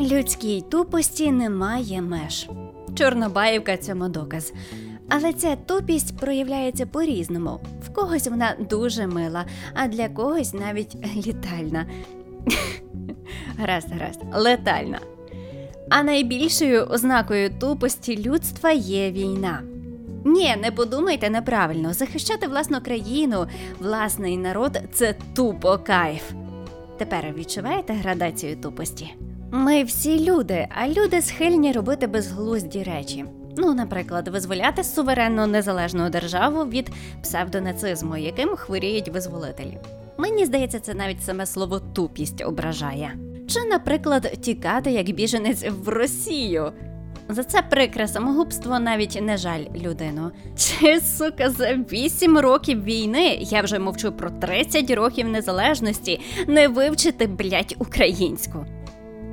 Людській 0.00 0.60
тупості 0.60 1.32
немає 1.32 2.02
меж. 2.02 2.48
Чорнобаївка 2.94 3.76
цьому 3.76 4.08
доказ. 4.08 4.52
Але 5.08 5.32
ця 5.32 5.56
тупість 5.56 6.18
проявляється 6.18 6.86
по-різному. 6.86 7.60
В 7.82 7.92
когось 7.92 8.26
вона 8.26 8.56
дуже 8.70 9.06
мила, 9.06 9.44
а 9.74 9.88
для 9.88 10.08
когось 10.08 10.54
навіть 10.54 10.96
літальна. 11.26 11.86
Гаразд, 13.58 13.88
гаразд, 13.92 14.20
летальна. 14.34 14.98
А 15.90 16.02
найбільшою 16.02 16.84
ознакою 16.84 17.50
тупості 17.60 18.22
людства 18.22 18.70
є 18.70 19.10
війна. 19.10 19.62
Ні, 20.24 20.56
не 20.62 20.70
подумайте 20.70 21.30
неправильно. 21.30 21.92
Захищати 21.92 22.46
власну 22.46 22.80
країну, 22.80 23.46
власний 23.80 24.36
народ 24.36 24.78
це 24.92 25.14
тупо 25.34 25.78
кайф. 25.78 26.32
Тепер 26.98 27.34
відчуваєте 27.36 27.92
градацію 27.92 28.56
тупості? 28.56 29.14
Ми 29.54 29.84
всі 29.84 30.30
люди, 30.30 30.68
а 30.70 30.88
люди 30.88 31.22
схильні 31.22 31.72
робити 31.72 32.06
безглузді 32.06 32.82
речі. 32.82 33.24
Ну, 33.56 33.74
наприклад, 33.74 34.28
визволяти 34.28 34.84
суверенну 34.84 35.46
незалежну 35.46 36.10
державу 36.10 36.64
від 36.64 36.90
псевдонацизму, 37.22 38.16
яким 38.16 38.48
хворіють 38.48 39.08
визволителі. 39.08 39.78
Мені 40.18 40.46
здається, 40.46 40.80
це 40.80 40.94
навіть 40.94 41.22
саме 41.22 41.46
слово 41.46 41.80
тупість 41.80 42.44
ображає. 42.44 43.16
Чи, 43.48 43.60
наприклад, 43.64 44.38
тікати 44.40 44.90
як 44.90 45.10
біженець 45.10 45.64
в 45.68 45.88
Росію. 45.88 46.72
За 47.28 47.44
це 47.44 47.62
прикре 47.62 48.08
самогубство 48.08 48.78
навіть 48.78 49.18
не 49.22 49.36
жаль 49.36 49.64
людину. 49.74 50.30
Чи 50.56 51.00
сука 51.00 51.50
за 51.50 51.72
8 51.92 52.38
років 52.38 52.84
війни, 52.84 53.38
я 53.40 53.62
вже 53.62 53.78
мовчу 53.78 54.12
про 54.12 54.30
30 54.30 54.90
років 54.90 55.28
незалежності, 55.28 56.20
не 56.46 56.68
вивчити 56.68 57.26
блять 57.26 57.76
українську. 57.78 58.66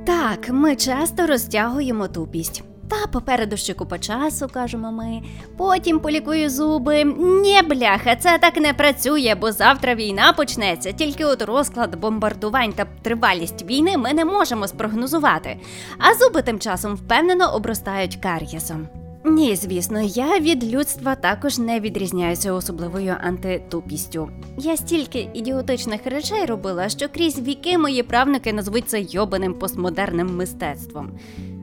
Так, 0.06 0.48
ми 0.48 0.76
часто 0.76 1.26
розтягуємо 1.26 2.08
тупість. 2.08 2.62
Та 2.88 3.06
попереду 3.06 3.56
ще 3.56 3.74
купа 3.74 3.98
часу, 3.98 4.48
кажемо 4.52 4.92
ми. 4.92 5.22
Потім 5.56 6.00
полікую 6.00 6.50
зуби. 6.50 7.04
Ні, 7.18 7.62
бляха, 7.62 8.16
це 8.16 8.38
так 8.38 8.56
не 8.56 8.72
працює, 8.72 9.36
бо 9.40 9.52
завтра 9.52 9.94
війна 9.94 10.32
почнеться. 10.32 10.92
Тільки 10.92 11.24
от 11.24 11.42
розклад 11.42 12.00
бомбардувань 12.00 12.72
та 12.72 12.86
тривалість 13.02 13.62
війни 13.62 13.96
ми 13.96 14.12
не 14.12 14.24
можемо 14.24 14.68
спрогнозувати. 14.68 15.60
А 15.98 16.14
зуби 16.14 16.42
тим 16.42 16.58
часом 16.58 16.94
впевнено 16.94 17.54
обростають 17.54 18.16
кар'єсом. 18.16 18.88
Ні, 19.24 19.56
звісно, 19.56 20.00
я 20.00 20.38
від 20.38 20.74
людства 20.74 21.14
також 21.14 21.58
не 21.58 21.80
відрізняюся 21.80 22.52
особливою 22.52 23.16
антитупістю. 23.20 24.30
Я 24.58 24.76
стільки 24.76 25.28
ідіотичних 25.34 26.00
речей 26.06 26.44
робила, 26.44 26.88
що 26.88 27.08
крізь 27.08 27.40
віки 27.40 27.78
мої 27.78 28.02
правнуки 28.02 28.52
назвуть 28.52 28.88
це 28.88 29.00
йобаним 29.00 29.54
постмодерним 29.54 30.36
мистецтвом. 30.36 31.10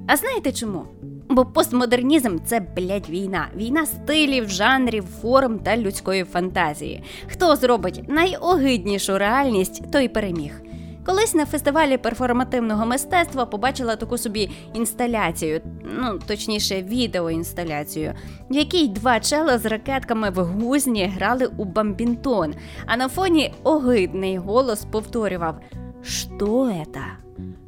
А 0.08 0.18
знаєте 0.18 0.52
чому? 0.52 0.84
Бо 1.30 1.46
постмодернізм 1.46 2.38
це 2.46 2.60
блядь, 2.60 3.10
війна, 3.10 3.48
війна 3.56 3.86
стилів, 3.86 4.50
жанрів, 4.50 5.04
форм 5.22 5.60
та 5.60 5.78
людської 5.78 6.24
фантазії. 6.24 7.04
Хто 7.28 7.56
зробить 7.56 8.02
найогиднішу 8.08 9.18
реальність, 9.18 9.92
той 9.92 10.08
переміг. 10.08 10.62
Колись 11.08 11.34
на 11.36 11.46
фестивалі 11.46 11.98
перформативного 11.98 12.86
мистецтва 12.86 13.46
побачила 13.46 13.96
таку 13.96 14.18
собі 14.18 14.50
інсталяцію, 14.74 15.62
ну 15.84 16.20
точніше, 16.28 16.82
відеоінсталяцію, 16.82 18.14
в 18.50 18.56
якій 18.56 18.88
два 18.88 19.20
чела 19.20 19.58
з 19.58 19.66
ракетками 19.66 20.30
в 20.30 20.44
гузні 20.44 21.06
грали 21.16 21.50
у 21.58 21.66
бамбінтон, 21.66 22.54
а 22.86 22.98
на 22.98 23.10
фоні 23.10 23.54
огидний 23.64 24.38
голос 24.38 24.86
повторював: 24.86 25.60
Що 26.04 26.46
это? 26.66 27.06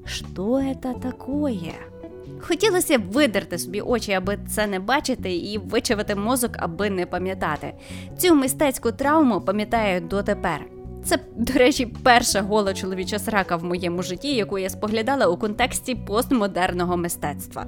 Що 0.05 0.43
это 0.43 0.99
такое? 0.99 1.73
Хотілося 2.41 2.99
б 2.99 3.11
видерти 3.11 3.57
собі 3.57 3.81
очі, 3.81 4.11
аби 4.11 4.39
це 4.47 4.67
не 4.67 4.79
бачити, 4.79 5.35
і 5.35 5.57
вичавити 5.57 6.15
мозок, 6.15 6.51
аби 6.55 6.89
не 6.89 7.05
пам'ятати. 7.05 7.73
Цю 8.17 8.35
мистецьку 8.35 8.91
травму 8.91 9.41
пам'ятаю 9.41 10.01
дотепер. 10.01 10.78
Це, 11.03 11.19
до 11.35 11.53
речі, 11.53 11.85
перша 12.03 12.41
гола 12.41 12.73
чоловіча 12.73 13.19
срака 13.19 13.55
в 13.55 13.63
моєму 13.63 14.03
житті, 14.03 14.35
яку 14.35 14.57
я 14.59 14.69
споглядала 14.69 15.27
у 15.27 15.37
контексті 15.37 15.95
постмодерного 15.95 16.97
мистецтва. 16.97 17.65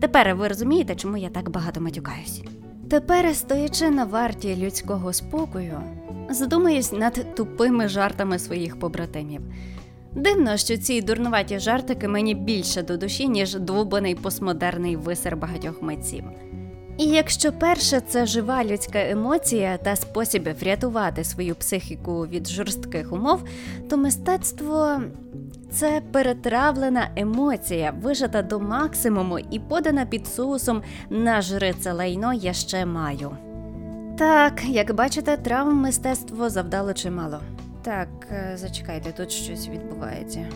Тепер 0.00 0.34
ви 0.34 0.48
розумієте, 0.48 0.94
чому 0.94 1.16
я 1.16 1.28
так 1.28 1.50
багато 1.50 1.80
матюкаюсь? 1.80 2.42
Тепер, 2.90 3.36
стоячи 3.36 3.90
на 3.90 4.04
варті 4.04 4.56
людського 4.56 5.12
спокою, 5.12 5.80
задумаюсь 6.30 6.92
над 6.92 7.34
тупими 7.34 7.88
жартами 7.88 8.38
своїх 8.38 8.78
побратимів. 8.78 9.40
Дивно, 10.12 10.56
що 10.56 10.76
ці 10.76 11.02
дурнуваті 11.02 11.58
жартики 11.58 12.08
мені 12.08 12.34
більше 12.34 12.82
до 12.82 12.96
душі, 12.96 13.28
ніж 13.28 13.54
довбаний 13.54 14.14
постмодерний 14.14 14.96
висер 14.96 15.36
багатьох 15.36 15.82
митців. 15.82 16.24
І 16.98 17.04
якщо 17.04 17.52
перше 17.52 18.00
це 18.00 18.26
жива 18.26 18.64
людська 18.64 18.98
емоція 19.08 19.76
та 19.76 19.96
спосіб 19.96 20.48
врятувати 20.60 21.24
свою 21.24 21.54
психіку 21.54 22.26
від 22.26 22.48
жорстких 22.48 23.12
умов, 23.12 23.42
то 23.90 23.96
мистецтво 23.96 25.00
це 25.70 26.02
перетравлена 26.12 27.08
емоція, 27.16 27.94
вижата 28.02 28.42
до 28.42 28.60
максимуму 28.60 29.38
і 29.38 29.58
подана 29.58 30.06
під 30.06 30.26
соусом 30.26 30.82
нажри 31.10 31.74
це 31.80 31.92
лайно 31.92 32.32
я 32.32 32.52
ще 32.52 32.86
маю. 32.86 33.36
Так, 34.18 34.64
як 34.64 34.94
бачите, 34.94 35.36
травм 35.36 35.76
мистецтво 35.76 36.50
завдало 36.50 36.92
чимало. 36.92 37.40
Так, 37.82 38.08
е, 38.30 38.52
зачекайте, 38.56 39.12
тут 39.12 39.30
щось 39.30 39.68
відбувається. 39.68 40.46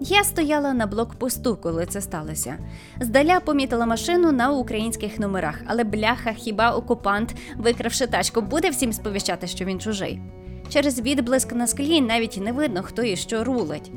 Я 0.00 0.24
стояла 0.24 0.72
на 0.72 0.86
блокпосту, 0.86 1.56
коли 1.56 1.86
це 1.86 2.00
сталося. 2.00 2.58
Здаля 3.00 3.40
помітила 3.40 3.86
машину 3.86 4.32
на 4.32 4.52
українських 4.52 5.18
номерах, 5.18 5.60
але 5.66 5.84
бляха, 5.84 6.32
хіба 6.32 6.70
окупант, 6.70 7.34
викравши 7.56 8.06
тачку, 8.06 8.40
буде 8.40 8.70
всім 8.70 8.92
сповіщати, 8.92 9.46
що 9.46 9.64
він 9.64 9.80
чужий. 9.80 10.20
Через 10.68 11.00
відблиск 11.00 11.52
на 11.52 11.66
склі 11.66 12.00
навіть 12.00 12.38
не 12.42 12.52
видно, 12.52 12.82
хто 12.82 13.02
і 13.02 13.16
що 13.16 13.44
рулить. 13.44 13.92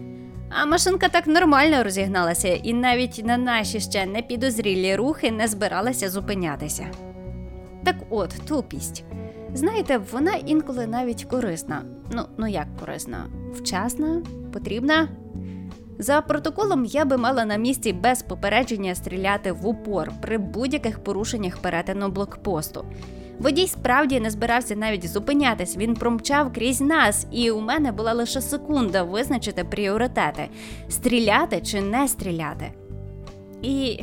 А 0.50 0.66
машинка 0.66 1.10
так 1.10 1.28
нормально 1.28 1.84
розігналася, 1.84 2.48
і 2.48 2.74
навіть 2.74 3.22
на 3.26 3.38
наші 3.38 3.80
ще 3.80 4.06
непідозрілі 4.06 4.96
рухи 4.96 5.32
не 5.32 5.48
збиралася 5.48 6.10
зупинятися. 6.10 6.88
Так 7.84 7.96
от, 8.10 8.34
тупість. 8.48 9.04
Знаєте, 9.54 10.02
вона 10.12 10.34
інколи 10.34 10.88
навіть 10.88 11.24
корисна. 11.24 11.82
Ну, 12.12 12.22
ну 12.38 12.48
як 12.48 12.68
корисна? 12.80 13.26
Вчасна? 13.54 14.22
Потрібна? 14.54 15.08
За 16.02 16.22
протоколом 16.22 16.86
я 16.86 17.06
би 17.06 17.18
мала 17.18 17.46
на 17.46 17.56
місці 17.56 17.94
без 17.94 18.22
попередження 18.22 18.96
стріляти 18.96 19.52
в 19.52 19.68
упор 19.68 20.12
при 20.22 20.38
будь-яких 20.38 21.04
порушеннях 21.04 21.58
перетину 21.58 22.10
блокпосту. 22.10 22.86
Водій 23.40 23.68
справді 23.68 24.20
не 24.20 24.30
збирався 24.30 24.76
навіть 24.76 25.10
зупинятись, 25.10 25.78
він 25.78 25.94
промчав 25.94 26.54
крізь 26.54 26.82
нас, 26.82 27.28
і 27.32 27.52
у 27.52 27.62
мене 27.62 27.92
була 27.92 28.14
лише 28.14 28.42
секунда 28.42 29.04
визначити 29.04 29.64
пріоритети: 29.64 30.50
стріляти 30.90 31.62
чи 31.62 31.82
не 31.82 32.08
стріляти. 32.08 32.72
І 33.62 34.00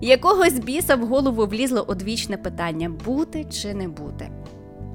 якогось 0.00 0.58
біса 0.58 0.96
в 0.96 1.06
голову 1.06 1.46
влізло 1.46 1.84
одвічне 1.88 2.36
питання: 2.36 2.90
бути 3.04 3.44
чи 3.44 3.74
не 3.74 3.88
бути. 3.88 4.30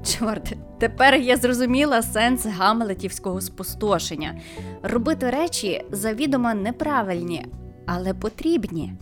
Чорт, 0.04 0.52
тепер 0.78 1.14
я 1.14 1.36
зрозуміла 1.36 2.02
сенс 2.02 2.46
гамлетівського 2.46 3.40
спустошення. 3.40 4.40
Робити 4.82 5.30
речі 5.30 5.84
завідомо 5.92 6.54
неправильні, 6.54 7.46
але 7.86 8.14
потрібні. 8.14 8.92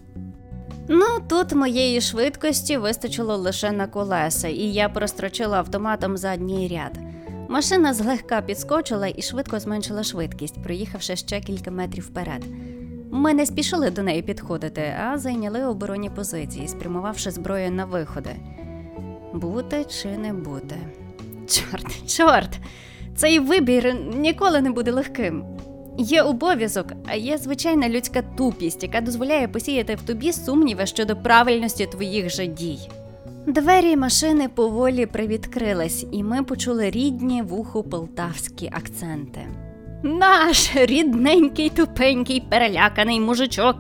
Ну, 0.89 1.07
тут 1.29 1.53
моєї 1.53 2.01
швидкості 2.01 2.77
вистачило 2.77 3.37
лише 3.37 3.73
на 3.73 3.87
колеса, 3.87 4.49
і 4.49 4.63
я 4.63 4.89
прострочила 4.89 5.59
автоматом 5.59 6.17
задній 6.17 6.69
ряд. 6.69 6.99
Машина 7.49 7.95
злегка 7.95 8.41
підскочила 8.41 9.07
і 9.17 9.23
швидко 9.23 9.61
зменшила 9.61 10.03
швидкість, 10.03 10.63
проїхавши 10.63 11.17
ще 11.17 11.41
кілька 11.41 11.71
метрів 11.71 12.05
вперед. 12.05 12.45
Ми 13.11 13.35
не 13.35 13.47
спішили 13.47 13.91
до 13.91 14.03
неї 14.03 14.23
підходити, 14.23 14.95
а 15.05 15.19
зайняли 15.19 15.65
оборонні 15.65 16.11
позиції, 16.11 16.69
спрямувавши 16.69 17.31
зброю 17.31 17.71
на 17.71 17.85
виходи. 17.85 18.31
Бути 19.39 19.85
чи 19.85 20.09
не 20.09 20.33
бути? 20.33 20.77
Чорт, 21.49 22.17
чорт! 22.17 22.59
Цей 23.17 23.39
вибір 23.39 23.97
ніколи 24.17 24.61
не 24.61 24.71
буде 24.71 24.91
легким. 24.91 25.45
Є 25.99 26.23
обов'язок, 26.23 26.87
а 27.07 27.15
є 27.15 27.39
звичайна 27.39 27.89
людська 27.89 28.23
тупість, 28.23 28.83
яка 28.83 29.01
дозволяє 29.01 29.49
посіяти 29.49 29.95
в 29.95 30.03
тобі 30.03 30.33
сумніви 30.33 30.87
щодо 30.87 31.17
правильності 31.17 31.87
твоїх 31.87 32.31
же 32.31 32.47
дій. 32.47 32.79
Двері 33.47 33.97
машини 33.97 34.49
поволі 34.49 35.07
привідкрились, 35.07 36.07
і 36.13 36.23
ми 36.23 36.43
почули 36.43 36.91
рідні 36.91 37.43
вуху 37.43 37.83
полтавські 37.83 38.71
акценти. 38.73 39.41
Наш 40.03 40.71
рідненький, 40.77 41.71
тупенький, 41.71 42.43
переляканий 42.51 43.21
мужичок. 43.21 43.77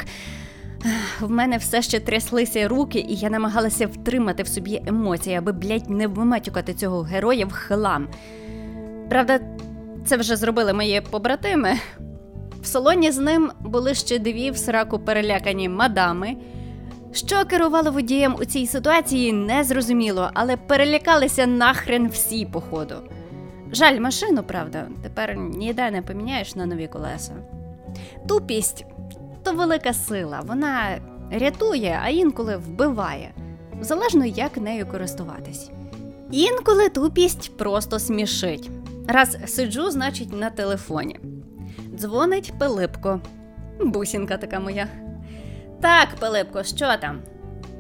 В 1.20 1.30
мене 1.30 1.56
все 1.56 1.82
ще 1.82 2.00
тряслися 2.00 2.68
руки, 2.68 3.06
і 3.08 3.14
я 3.14 3.30
намагалася 3.30 3.86
втримати 3.86 4.42
в 4.42 4.48
собі 4.48 4.82
емоції, 4.86 5.36
аби, 5.36 5.52
блядь, 5.52 5.90
не 5.90 6.06
вматюкати 6.06 6.74
цього 6.74 7.02
героя 7.02 7.46
в 7.46 7.52
хлам. 7.52 8.08
Правда, 9.08 9.40
це 10.06 10.16
вже 10.16 10.36
зробили 10.36 10.72
мої 10.72 11.00
побратими. 11.00 11.74
В 12.62 12.66
салоні 12.66 13.10
з 13.10 13.18
ним 13.18 13.50
були 13.60 13.94
ще 13.94 14.18
дві 14.18 14.50
в 14.50 14.56
сраку 14.56 14.98
перелякані 14.98 15.68
мадами. 15.68 16.36
Що 17.12 17.44
керувало 17.44 17.90
водієм 17.90 18.36
у 18.40 18.44
цій 18.44 18.66
ситуації, 18.66 19.32
не 19.32 19.64
зрозуміло, 19.64 20.30
але 20.34 20.56
перелякалися 20.56 21.46
нахрен 21.46 22.08
всі, 22.08 22.46
походу. 22.46 22.94
Жаль, 23.72 24.00
машину, 24.00 24.42
правда, 24.42 24.88
тепер 25.02 25.36
ніде 25.36 25.90
не 25.90 26.02
поміняєш 26.02 26.54
на 26.54 26.66
нові 26.66 26.86
колеса. 26.86 27.32
Тупість 28.28 28.84
то 29.46 29.52
велика 29.52 29.92
сила, 29.92 30.40
вона 30.46 31.00
рятує, 31.30 32.00
а 32.02 32.08
інколи 32.08 32.56
вбиває, 32.56 33.34
залежно 33.80 34.24
як 34.24 34.56
нею 34.56 34.86
користуватись. 34.86 35.70
Інколи 36.30 36.88
тупість 36.88 37.56
просто 37.56 37.98
смішить. 37.98 38.70
Раз 39.08 39.38
сиджу, 39.46 39.90
значить, 39.90 40.32
на 40.32 40.50
телефоні. 40.50 41.20
Дзвонить 41.94 42.52
Пилипко. 42.58 43.20
Бусінка 43.80 44.36
така 44.36 44.60
моя. 44.60 44.88
Так, 45.80 46.08
Пилипко, 46.20 46.64
що 46.64 46.96
там? 47.00 47.22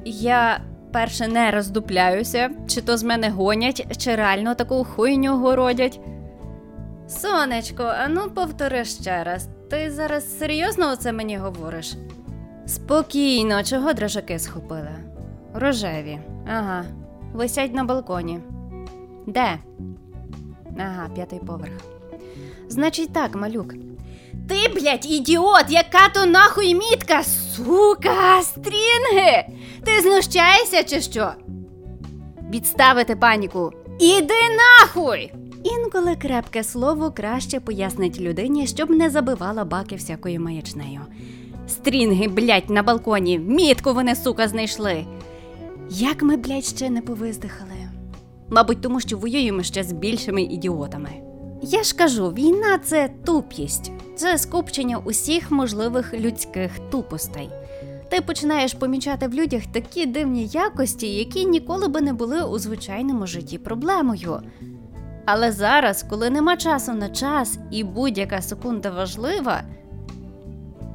Я 0.04 0.60
перше 0.92 1.28
не 1.28 1.50
роздупляюся, 1.50 2.50
чи 2.68 2.80
то 2.80 2.96
з 2.96 3.02
мене 3.02 3.30
гонять, 3.30 3.98
чи 3.98 4.14
реально 4.14 4.54
таку 4.54 4.84
хуйню 4.84 5.36
городять. 5.36 6.00
Сонечко, 7.08 7.82
а 7.82 8.08
ну 8.08 8.30
повтори 8.30 8.84
ще 8.84 9.24
раз. 9.24 9.48
Ти 9.70 9.90
зараз 9.90 10.38
серйозно 10.38 10.90
оце 10.92 11.12
мені 11.12 11.36
говориш? 11.36 11.94
Спокійно, 12.66 13.62
чого 13.62 13.92
дрожаки 13.92 14.38
схопили? 14.38 14.90
Рожеві. 15.54 16.18
Ага. 16.46 16.84
Висять 17.32 17.74
на 17.74 17.84
балконі. 17.84 18.40
Де? 19.26 19.58
Ага, 20.78 21.08
п'ятий 21.14 21.38
поверх. 21.38 21.72
Значить 22.68 23.12
так, 23.12 23.34
малюк. 23.34 23.74
Ти, 24.48 24.68
блядь, 24.74 25.06
ідіот, 25.06 25.64
яка 25.68 26.08
то 26.14 26.26
нахуй 26.26 26.74
мітка, 26.74 27.22
сука, 27.24 28.42
стрінги! 28.42 29.46
Ти 29.84 30.00
знущаєшся 30.02 30.84
чи 30.84 31.00
що? 31.00 31.32
Відставити 32.50 33.16
паніку. 33.16 33.72
Іди 34.00 34.34
нахуй! 34.56 35.32
Інколи 35.74 36.16
крепке 36.16 36.64
слово 36.64 37.10
краще 37.10 37.60
пояснить 37.60 38.20
людині, 38.20 38.66
щоб 38.66 38.90
не 38.90 39.10
забивала 39.10 39.64
баки 39.64 39.96
всякою 39.96 40.40
маячнею. 40.40 41.00
Стрінги, 41.68 42.28
блядь, 42.28 42.70
на 42.70 42.82
балконі, 42.82 43.38
мітку 43.38 43.94
вони, 43.94 44.14
сука, 44.14 44.48
знайшли. 44.48 45.06
Як 45.90 46.22
ми, 46.22 46.36
блядь, 46.36 46.64
ще 46.64 46.90
не 46.90 47.02
повиздихали? 47.02 47.70
Мабуть, 48.48 48.80
тому 48.80 49.00
що 49.00 49.18
воюємо 49.18 49.62
ще 49.62 49.84
з 49.84 49.92
більшими 49.92 50.42
ідіотами. 50.42 51.10
Я 51.62 51.82
ж 51.82 51.96
кажу, 51.96 52.28
війна 52.28 52.78
це 52.78 53.10
тупість, 53.24 53.92
це 54.16 54.38
скупчення 54.38 54.98
усіх 54.98 55.50
можливих 55.50 56.14
людських 56.14 56.70
тупостей. 56.90 57.50
Ти 58.10 58.20
починаєш 58.20 58.74
помічати 58.74 59.28
в 59.28 59.34
людях 59.34 59.62
такі 59.72 60.06
дивні 60.06 60.46
якості, 60.46 61.14
які 61.14 61.46
ніколи 61.46 61.88
би 61.88 62.00
не 62.00 62.12
були 62.12 62.44
у 62.44 62.58
звичайному 62.58 63.26
житті 63.26 63.58
проблемою. 63.58 64.40
Але 65.26 65.52
зараз, 65.52 66.02
коли 66.02 66.30
нема 66.30 66.56
часу 66.56 66.92
на 66.92 67.08
час 67.08 67.58
і 67.70 67.84
будь-яка 67.84 68.42
секунда 68.42 68.90
важлива, 68.90 69.62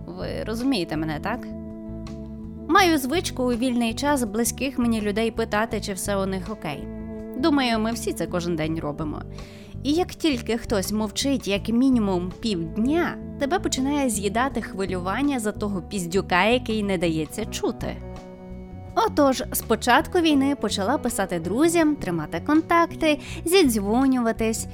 ви 0.07 0.43
розумієте 0.45 0.97
мене, 0.97 1.19
так? 1.19 1.47
Маю 2.67 2.97
звичку 2.97 3.43
у 3.43 3.53
вільний 3.53 3.93
час 3.93 4.23
близьких 4.23 4.79
мені 4.79 5.01
людей 5.01 5.31
питати, 5.31 5.81
чи 5.81 5.93
все 5.93 6.17
у 6.17 6.25
них 6.25 6.43
окей. 6.51 6.87
Думаю, 7.37 7.79
ми 7.79 7.91
всі 7.91 8.13
це 8.13 8.27
кожен 8.27 8.55
день 8.55 8.79
робимо. 8.79 9.21
І 9.83 9.93
як 9.93 10.07
тільки 10.07 10.57
хтось 10.57 10.91
мовчить 10.91 11.47
як 11.47 11.69
мінімум 11.69 12.31
півдня, 12.41 13.17
тебе 13.39 13.59
починає 13.59 14.09
з'їдати 14.09 14.61
хвилювання 14.61 15.39
за 15.39 15.51
того 15.51 15.81
піздюка, 15.81 16.43
який 16.43 16.83
не 16.83 16.97
дається 16.97 17.45
чути. 17.45 18.10
Отож, 18.95 19.43
з 19.51 19.61
початку 19.61 20.19
війни 20.19 20.55
почала 20.55 20.97
писати 20.97 21.39
друзям, 21.39 21.95
тримати 21.95 22.41
контакти, 22.45 23.19
зідзвонюватись. 23.45 24.67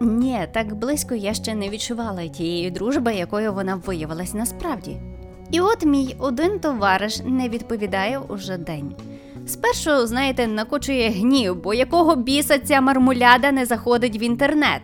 Ні, 0.00 0.46
так 0.52 0.74
близько 0.74 1.14
я 1.14 1.34
ще 1.34 1.54
не 1.54 1.68
відчувала 1.68 2.28
тієї 2.28 2.70
дружби, 2.70 3.14
якою 3.14 3.52
вона 3.52 3.74
виявилась 3.74 4.34
насправді. 4.34 4.96
І 5.50 5.60
от 5.60 5.84
мій 5.84 6.16
один 6.18 6.58
товариш 6.58 7.20
не 7.24 7.48
відповідає 7.48 8.18
уже 8.18 8.58
день. 8.58 8.94
Спершу, 9.46 10.06
знаєте, 10.06 10.46
накочує 10.46 11.10
гнів, 11.10 11.62
бо 11.62 11.74
якого 11.74 12.16
біса 12.16 12.58
ця 12.58 12.80
мармуляда 12.80 13.52
не 13.52 13.66
заходить 13.66 14.20
в 14.20 14.22
інтернет. 14.22 14.80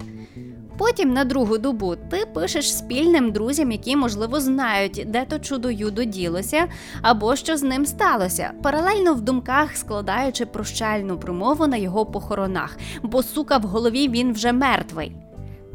Потім 0.81 1.13
на 1.13 1.25
другу 1.25 1.59
добу 1.59 1.97
ти 1.97 2.27
пишеш 2.35 2.77
спільним 2.77 3.33
друзям, 3.33 3.73
які, 3.73 3.97
можливо, 3.97 4.41
знають, 4.41 5.05
де 5.07 5.25
то 5.25 5.39
чудо 5.39 5.71
юдо 5.71 6.05
ділося, 6.05 6.67
або 7.03 7.37
що 7.37 7.57
з 7.57 7.63
ним 7.63 7.87
сталося, 7.87 8.53
паралельно 8.63 9.15
в 9.15 9.21
думках 9.21 9.77
складаючи 9.77 10.47
прощальну 10.47 11.19
промову 11.19 11.67
на 11.67 11.77
його 11.77 12.07
похоронах, 12.07 12.79
бо 13.03 13.23
сука 13.23 13.59
в 13.59 13.63
голові 13.63 14.09
він 14.09 14.33
вже 14.33 14.53
мертвий. 14.53 15.13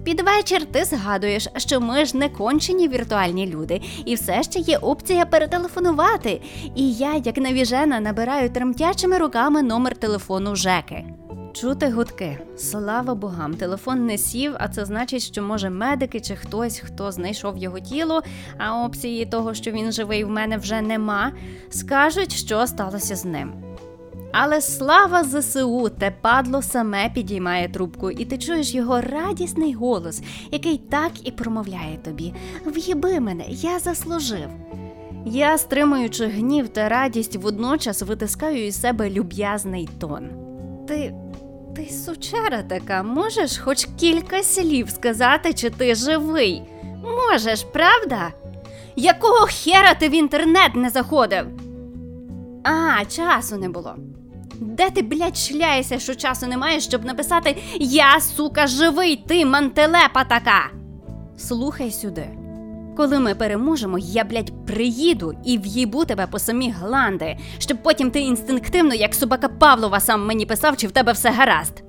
Під 0.04 0.22
вечір 0.22 0.66
ти 0.72 0.84
згадуєш, 0.84 1.48
що 1.58 1.82
ми 1.82 2.06
ж 2.06 2.18
не 2.18 2.30
кончені 2.30 2.88
віртуальні 2.88 3.48
люди, 3.48 3.82
і 4.06 4.16
все 4.16 4.44
ще 4.44 4.60
є 4.60 4.78
опція 4.78 5.26
перетелефонувати. 5.26 6.42
І 6.76 6.94
я, 6.94 7.14
як 7.16 7.38
навіжена, 7.38 8.00
набираю 8.00 8.50
тремтячими 8.50 9.18
руками 9.18 9.62
номер 9.62 9.96
телефону 9.96 10.56
Жеки. 10.56 11.06
Чути 11.56 11.90
гудки. 11.90 12.38
Слава 12.58 13.16
богам, 13.16 13.54
телефон 13.54 14.06
не 14.06 14.18
сів, 14.18 14.52
а 14.58 14.68
це 14.68 14.86
значить, 14.86 15.22
що 15.22 15.44
може 15.44 15.70
медики 15.70 16.20
чи 16.20 16.36
хтось, 16.36 16.80
хто 16.80 17.12
знайшов 17.12 17.58
його 17.58 17.80
тіло, 17.80 18.22
а 18.58 18.86
опції 18.86 19.26
того, 19.26 19.54
що 19.54 19.72
він 19.72 19.92
живий, 19.92 20.24
в 20.24 20.30
мене 20.30 20.58
вже 20.58 20.82
нема, 20.82 21.32
скажуть, 21.70 22.34
що 22.34 22.68
сталося 22.68 23.16
з 23.16 23.26
ним. 23.26 23.54
Але 24.32 24.62
слава 24.62 25.24
ЗСУ, 25.24 25.90
те 25.90 26.12
падло 26.22 26.62
саме 26.62 27.10
підіймає 27.10 27.70
трубку, 27.70 28.12
і 28.12 28.26
ти 28.26 28.38
чуєш 28.38 28.74
його 28.74 29.02
радісний 29.02 29.74
голос, 29.74 30.22
який 30.52 30.78
так 30.78 31.12
і 31.24 31.32
промовляє 31.32 31.98
тобі: 31.98 32.34
В'їби 32.66 33.20
мене, 33.20 33.46
я 33.50 33.80
заслужив. 33.80 34.50
Я, 35.26 35.58
стримуючи 35.58 36.28
гнів 36.28 36.70
та 36.70 36.90
радість, 36.90 37.36
водночас 37.36 38.02
витискаю 38.02 38.66
із 38.66 38.82
себе 38.82 39.10
люб'язний 39.10 39.90
тон. 40.00 40.30
Ти. 40.88 41.14
Ти 41.76 41.90
сучара 41.90 42.64
така, 42.64 43.04
можеш 43.04 43.58
хоч 43.58 43.88
кілька 44.00 44.44
слів 44.44 44.90
сказати, 44.90 45.54
чи 45.54 45.70
ти 45.70 45.96
живий? 45.96 46.64
Можеш, 47.04 47.64
правда? 47.64 48.32
Якого 48.96 49.48
хера 49.50 49.94
ти 49.94 50.10
в 50.10 50.12
інтернет 50.12 50.76
не 50.76 50.90
заходив? 50.90 51.46
А, 52.64 53.06
часу 53.06 53.58
не 53.58 53.70
було. 53.70 53.96
Де 54.60 54.90
ти, 54.90 55.02
блядь, 55.02 55.38
шляєшся, 55.38 56.00
що 56.00 56.16
часу 56.16 56.48
немає, 56.48 56.80
щоб 56.80 57.06
написати 57.06 57.58
Я, 57.80 58.20
сука, 58.20 58.68
живий, 58.68 59.16
ти 59.28 59.46
мантелепа 59.46 60.24
така. 60.24 60.70
Слухай 61.38 61.92
сюди. 61.92 62.30
Коли 62.98 63.20
ми 63.20 63.36
переможемо, 63.36 63.98
я, 64.00 64.24
блядь, 64.24 64.66
приїду 64.66 65.34
і 65.46 65.58
в'їбу 65.58 66.06
тебе 66.06 66.28
по 66.28 66.40
самі 66.40 66.72
гланди, 66.72 67.38
щоб 67.58 67.84
потім 67.84 68.12
ти 68.12 68.20
інстинктивно, 68.20 68.94
як 68.94 69.16
собака 69.16 69.50
Павлова, 69.50 70.00
сам 70.00 70.26
мені 70.26 70.46
писав, 70.46 70.78
чи 70.78 70.88
в 70.88 70.92
тебе 70.92 71.12
все 71.12 71.30
гаразд. 71.30 71.84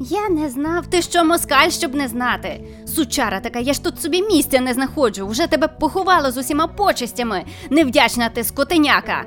Я 0.00 0.28
не 0.28 0.50
знав, 0.50 0.86
ти 0.86 1.02
що 1.02 1.24
москаль, 1.24 1.68
щоб 1.68 1.94
не 1.94 2.08
знати. 2.08 2.64
Сучара 2.86 3.40
така, 3.40 3.58
я 3.58 3.72
ж 3.72 3.84
тут 3.84 4.00
собі 4.02 4.22
місця 4.22 4.60
не 4.60 4.74
знаходжу, 4.74 5.26
вже 5.26 5.46
тебе 5.46 5.68
поховало 5.68 6.30
з 6.30 6.36
усіма 6.36 6.66
почестями, 6.66 7.44
невдячна 7.70 8.28
ти 8.28 8.44
скотиняка. 8.44 9.24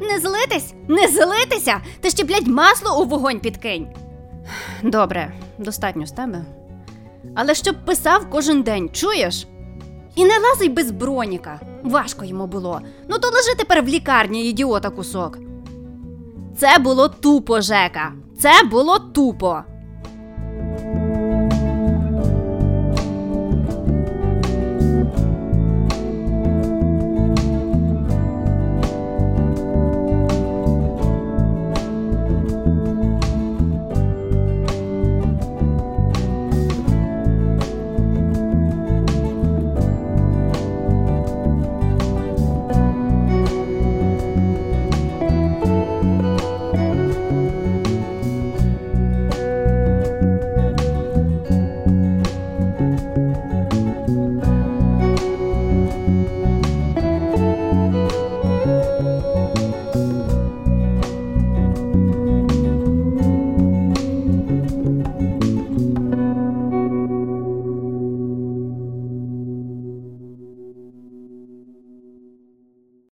Не 0.00 0.18
злитись? 0.20 0.74
Не 0.88 1.08
злитися? 1.08 1.80
Ти 2.00 2.10
ще, 2.10 2.24
блядь, 2.24 2.46
масло 2.46 3.02
у 3.02 3.04
вогонь 3.04 3.40
підкинь. 3.40 3.86
Добре, 4.82 5.32
достатньо 5.58 6.06
з 6.06 6.12
тебе. 6.12 6.44
Але 7.34 7.54
щоб 7.54 7.84
писав 7.84 8.30
кожен 8.30 8.62
день, 8.62 8.90
чуєш? 8.92 9.46
І 10.14 10.24
не 10.24 10.38
лазий 10.38 10.68
без 10.68 10.90
броніка. 10.90 11.60
Важко 11.82 12.24
йому 12.24 12.46
було. 12.46 12.80
Ну 13.08 13.18
то 13.18 13.28
лежи 13.28 13.54
тепер 13.58 13.82
в 13.82 13.88
лікарні, 13.88 14.48
ідіота 14.48 14.90
кусок. 14.90 15.38
Це 16.58 16.78
було 16.78 17.08
тупо, 17.08 17.60
Жека. 17.60 18.12
Це 18.40 18.50
було 18.70 18.98
тупо. 18.98 19.62